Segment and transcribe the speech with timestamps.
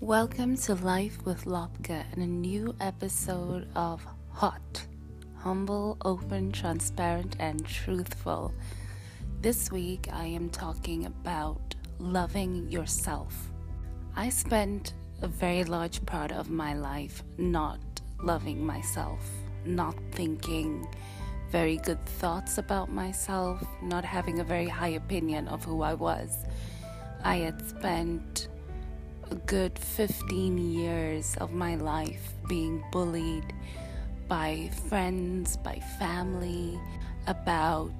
[0.00, 4.86] Welcome to Life with Lopka and a new episode of Hot,
[5.38, 8.52] Humble, Open, Transparent, and Truthful.
[9.40, 13.50] This week I am talking about loving yourself.
[14.16, 17.78] I spent a very large part of my life not
[18.22, 19.30] loving myself,
[19.64, 20.88] not thinking
[21.50, 26.44] very good thoughts about myself, not having a very high opinion of who I was.
[27.24, 28.48] I had spent
[29.30, 33.52] a good 15 years of my life being bullied
[34.28, 36.78] by friends, by family
[37.26, 37.92] about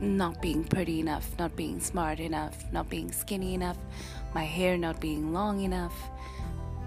[0.00, 3.78] not being pretty enough, not being smart enough, not being skinny enough,
[4.32, 5.94] my hair not being long enough,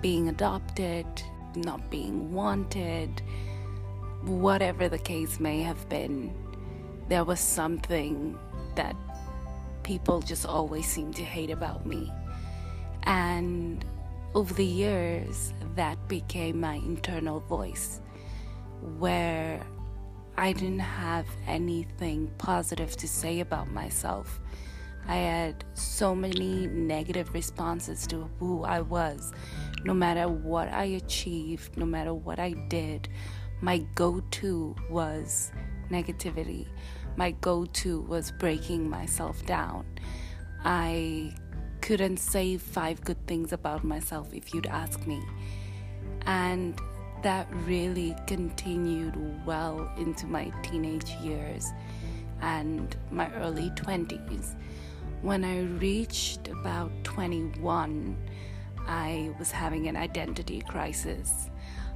[0.02, 1.06] being adopted,
[1.56, 3.22] not being wanted,
[4.26, 6.34] whatever the case may have been,
[7.10, 8.38] there was something
[8.76, 8.96] that
[9.84, 12.12] people just always seemed to hate about me.
[13.04, 13.84] And
[14.34, 18.00] over the years, that became my internal voice
[18.98, 19.62] where
[20.38, 24.40] I didn't have anything positive to say about myself.
[25.08, 29.34] I had so many negative responses to who I was.
[29.84, 33.10] No matter what I achieved, no matter what I did,
[33.64, 35.54] my go to was
[35.90, 36.68] negativity.
[37.16, 39.86] My go to was breaking myself down.
[40.66, 41.34] I
[41.80, 45.22] couldn't say five good things about myself if you'd ask me.
[46.26, 46.78] And
[47.22, 51.72] that really continued well into my teenage years
[52.42, 54.56] and my early 20s.
[55.22, 58.18] When I reached about 21,
[58.88, 61.50] I was having an identity crisis.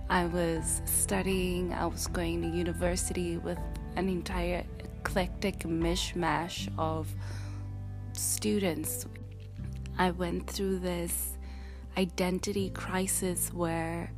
[0.09, 3.59] I was studying, I was going to university with
[3.95, 7.13] an entire eclectic mishmash of
[8.13, 9.05] students
[9.99, 11.37] I went through this
[11.97, 14.11] identity crisis where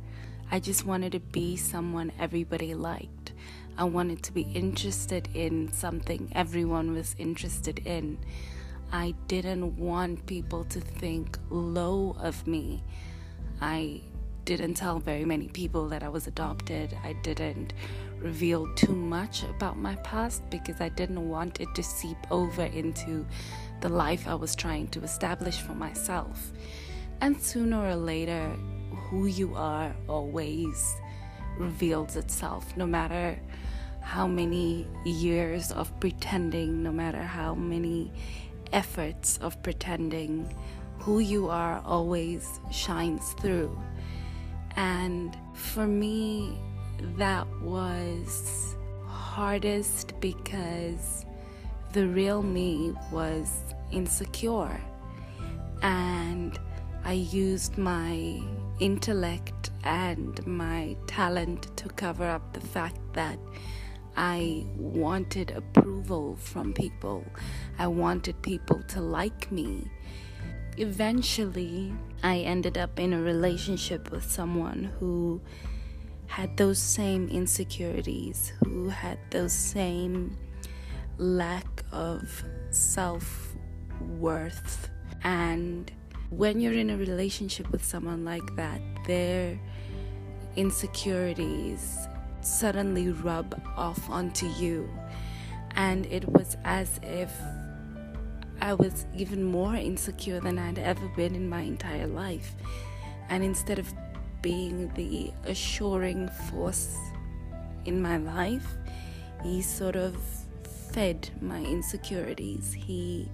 [0.50, 3.32] I just wanted to be someone everybody liked.
[3.78, 8.18] I wanted to be interested in something everyone was interested in.
[8.92, 12.84] I didn't want people to think low of me.
[13.62, 14.02] I
[14.56, 16.98] didn't tell very many people that I was adopted.
[17.04, 17.72] I didn't
[18.18, 23.24] reveal too much about my past because I didn't want it to seep over into
[23.80, 26.50] the life I was trying to establish for myself.
[27.20, 28.44] And sooner or later,
[29.04, 30.96] who you are always
[31.56, 33.38] reveals itself, no matter
[34.00, 38.10] how many years of pretending, no matter how many
[38.72, 40.52] efforts of pretending,
[40.98, 43.80] who you are always shines through.
[44.76, 46.58] And for me,
[47.16, 48.76] that was
[49.06, 51.24] hardest because
[51.92, 54.80] the real me was insecure.
[55.82, 56.58] And
[57.04, 58.40] I used my
[58.78, 63.38] intellect and my talent to cover up the fact that
[64.16, 67.24] I wanted approval from people.
[67.78, 69.90] I wanted people to like me.
[70.76, 75.40] Eventually, I ended up in a relationship with someone who
[76.26, 80.36] had those same insecurities, who had those same
[81.18, 83.54] lack of self
[84.18, 84.90] worth.
[85.24, 85.90] And
[86.30, 89.58] when you're in a relationship with someone like that, their
[90.56, 92.06] insecurities
[92.42, 94.88] suddenly rub off onto you.
[95.76, 97.32] And it was as if
[98.60, 102.54] I was even more insecure than I'd ever been in my entire life.
[103.28, 103.92] And instead of
[104.42, 106.96] being the assuring force
[107.84, 108.66] in my life,
[109.42, 110.16] he sort of
[110.92, 112.72] fed my insecurities.
[112.72, 113.28] He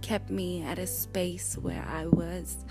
[0.00, 2.64] kept me at a space where I was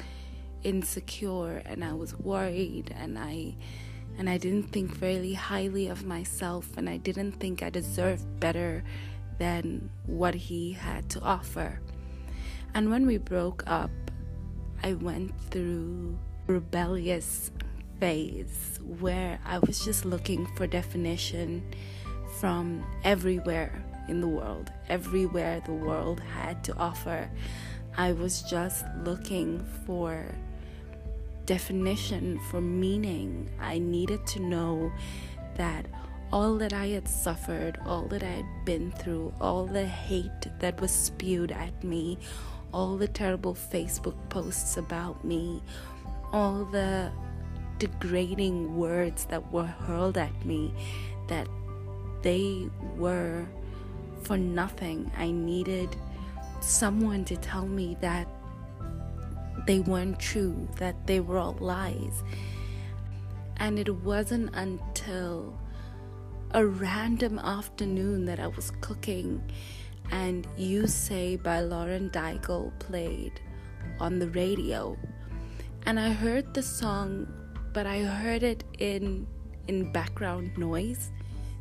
[0.63, 3.56] insecure and I was worried and I
[4.18, 8.83] and I didn't think very highly of myself and I didn't think I deserved better
[9.39, 11.79] than what he had to offer.
[12.73, 13.91] And when we broke up,
[14.83, 17.51] I went through a rebellious
[18.00, 21.63] phase where I was just looking for definition
[22.39, 27.29] from everywhere in the world, everywhere the world had to offer.
[27.97, 30.25] I was just looking for
[31.45, 33.50] definition, for meaning.
[33.59, 34.91] I needed to know
[35.57, 35.85] that
[36.31, 40.79] all that I had suffered, all that I had been through, all the hate that
[40.79, 42.18] was spewed at me,
[42.73, 45.62] all the terrible Facebook posts about me,
[46.31, 47.12] all the
[47.79, 50.73] degrading words that were hurled at me,
[51.27, 51.47] that
[52.21, 53.45] they were
[54.23, 55.12] for nothing.
[55.18, 55.95] I needed
[56.62, 58.27] someone to tell me that
[59.68, 62.23] they weren't true, that they were all lies.
[63.57, 65.57] And it wasn't until
[66.51, 69.41] a random afternoon that I was cooking
[70.12, 73.40] and You Say by Lauren Daigle played
[74.00, 74.98] on the radio.
[75.86, 77.28] And I heard the song,
[77.74, 79.28] but I heard it in
[79.68, 81.12] in background noise,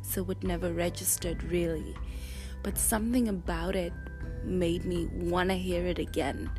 [0.01, 1.95] so it never registered really.
[2.63, 3.93] But something about it
[4.43, 6.49] made me want to hear it again.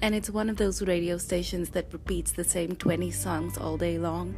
[0.00, 3.98] And it's one of those radio stations that repeats the same 20 songs all day
[3.98, 4.34] long,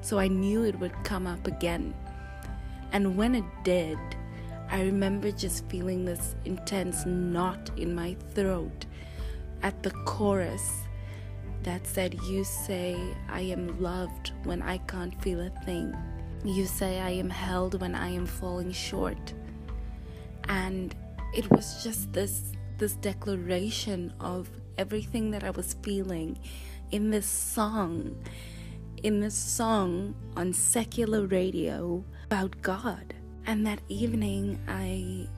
[0.00, 1.94] so I knew it would come up again.
[2.92, 3.98] And when it did,
[4.74, 8.86] I remember just feeling this intense knot in my throat
[9.62, 10.68] at the chorus
[11.62, 12.96] that said, You say
[13.28, 15.94] I am loved when I can't feel a thing.
[16.44, 19.32] You say I am held when I am falling short.
[20.48, 20.92] And
[21.32, 26.36] it was just this this declaration of everything that I was feeling
[26.90, 28.16] in this song,
[29.04, 33.14] in this song on secular radio about God.
[33.46, 35.28] And that evening, I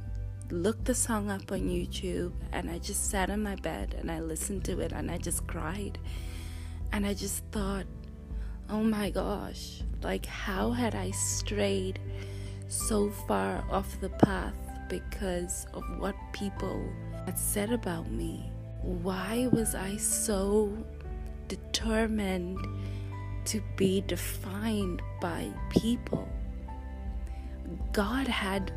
[0.51, 4.21] looked the song up on YouTube and I just sat in my bed and I
[4.21, 5.99] listened to it and I just cried.
[6.93, 7.85] And I just thought,
[8.71, 11.99] oh my gosh, like how had I strayed
[12.69, 14.55] so far off the path
[14.89, 16.89] because of what people
[17.25, 18.53] had said about me?
[18.83, 20.73] Why was I so
[21.49, 22.65] determined
[23.47, 26.29] to be defined by people?
[27.93, 28.73] God had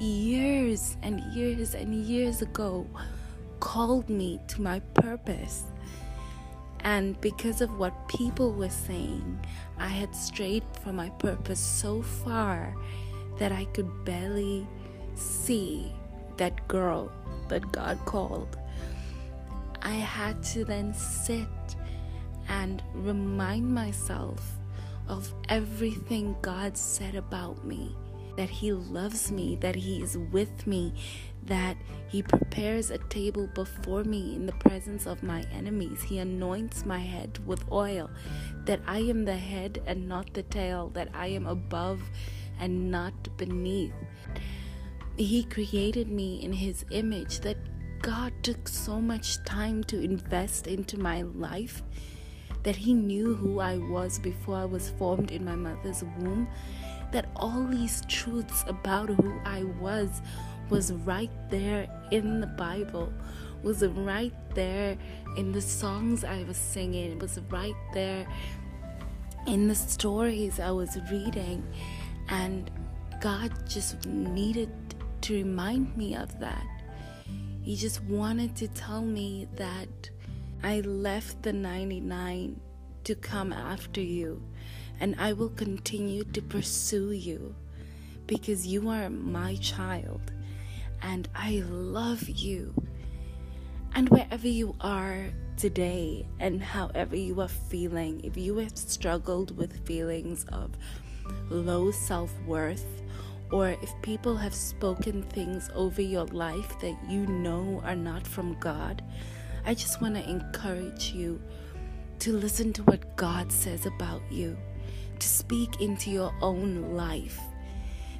[0.00, 2.86] years and years and years ago
[3.60, 5.64] called me to my purpose.
[6.80, 9.40] And because of what people were saying,
[9.78, 12.74] I had strayed from my purpose so far
[13.38, 14.66] that I could barely
[15.14, 15.92] see
[16.36, 17.10] that girl
[17.48, 18.58] that God called.
[19.82, 21.48] I had to then sit
[22.48, 24.58] and remind myself
[25.08, 27.94] of everything God said about me
[28.36, 30.94] that He loves me, that He is with me,
[31.44, 31.76] that
[32.08, 36.02] He prepares a table before me in the presence of my enemies.
[36.02, 38.10] He anoints my head with oil,
[38.64, 42.02] that I am the head and not the tail, that I am above
[42.58, 43.94] and not beneath.
[45.16, 47.56] He created me in His image, that
[48.02, 51.82] God took so much time to invest into my life
[52.62, 56.48] that He knew who I was before I was formed in my mother's womb
[57.12, 60.22] that all these truths about who I was
[60.68, 63.12] was right there in the Bible,
[63.62, 64.96] was right there
[65.36, 68.26] in the songs I was singing, it was right there
[69.46, 71.64] in the stories I was reading.
[72.28, 72.70] And
[73.20, 74.70] God just needed
[75.22, 76.66] to remind me of that.
[77.62, 80.10] He just wanted to tell me that
[80.62, 82.60] I left the 99
[83.04, 84.42] to come after you
[85.00, 87.54] and I will continue to pursue you
[88.26, 90.32] because you are my child
[91.02, 92.74] and I love you.
[93.94, 95.26] And wherever you are
[95.56, 100.70] today and however you are feeling, if you have struggled with feelings of
[101.48, 103.02] low self worth,
[103.50, 108.58] or if people have spoken things over your life that you know are not from
[108.58, 109.02] God,
[109.64, 111.40] I just want to encourage you
[112.18, 114.56] to listen to what God says about you
[115.20, 117.40] to speak into your own life.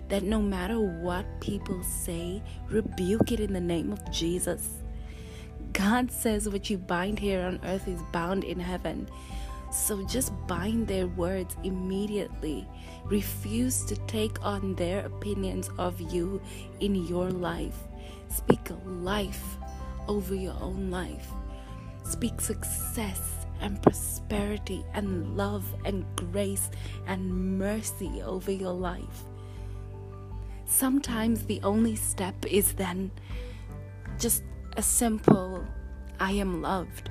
[0.08, 4.82] That no matter what people say, rebuke it in the name of Jesus.
[5.72, 9.08] God says what you bind here on earth is bound in heaven.
[9.70, 12.66] So just bind their words immediately.
[13.04, 16.40] Refuse to take on their opinions of you
[16.80, 17.76] in your life.
[18.28, 19.56] Speak life
[20.08, 21.28] over your own life.
[22.04, 26.70] Speak success and prosperity and love and grace
[27.06, 29.24] and mercy over your life.
[30.64, 33.10] Sometimes the only step is then
[34.18, 34.42] just
[34.76, 35.64] a simple,
[36.18, 37.10] I am loved.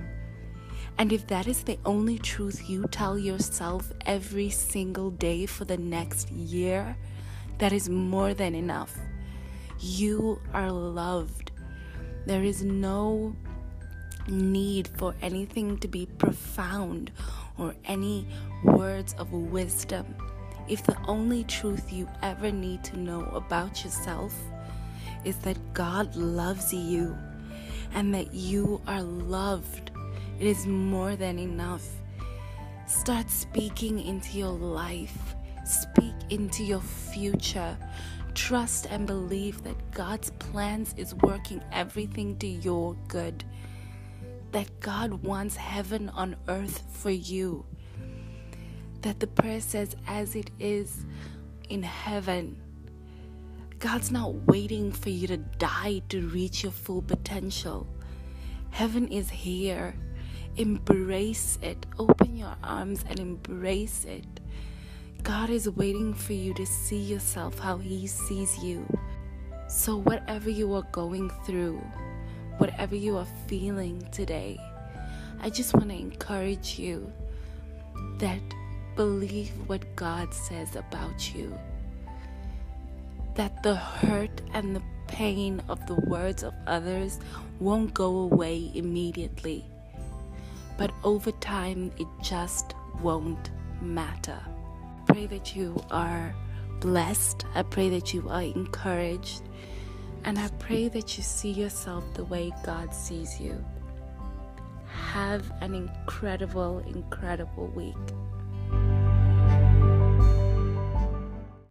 [0.97, 5.77] And if that is the only truth you tell yourself every single day for the
[5.77, 6.95] next year,
[7.57, 8.97] that is more than enough.
[9.79, 11.51] You are loved.
[12.25, 13.35] There is no
[14.27, 17.11] need for anything to be profound
[17.57, 18.27] or any
[18.63, 20.15] words of wisdom.
[20.67, 24.33] If the only truth you ever need to know about yourself
[25.23, 27.15] is that God loves you
[27.93, 29.91] and that you are loved,
[30.39, 31.87] it is more than enough.
[32.87, 37.77] Start speaking into your life, speak into your future.
[38.35, 43.43] trust and believe that God's plans is working everything to your good.
[44.55, 47.65] That God wants heaven on earth for you.
[49.01, 51.05] That the prayer says, as it is
[51.67, 52.55] in heaven.
[53.79, 57.85] God's not waiting for you to die to reach your full potential.
[58.69, 59.93] Heaven is here.
[60.55, 61.85] Embrace it.
[61.99, 64.39] Open your arms and embrace it.
[65.21, 68.87] God is waiting for you to see yourself how He sees you.
[69.67, 71.81] So, whatever you are going through,
[72.57, 74.59] whatever you are feeling today,
[75.41, 77.11] I just want to encourage you
[78.17, 78.41] that
[78.95, 81.57] believe what God says about you.
[83.35, 87.19] That the hurt and the pain of the words of others
[87.59, 89.65] won't go away immediately,
[90.77, 94.39] but over time it just won't matter
[95.15, 96.35] pray that you are
[96.81, 97.45] blessed.
[97.55, 99.43] I pray that you are encouraged.
[100.25, 103.63] And I pray that you see yourself the way God sees you.
[104.87, 107.95] Have an incredible, incredible week.